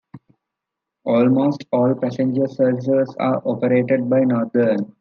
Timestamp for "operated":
3.45-4.09